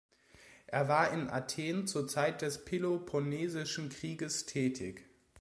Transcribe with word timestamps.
Er 0.65 0.87
war 0.87 1.13
in 1.13 1.29
Athen 1.29 1.85
zur 1.85 2.07
Zeit 2.07 2.41
des 2.41 2.65
Peloponnesischen 2.65 3.89
Kriegs 3.89 4.47
tätig. 4.47 5.07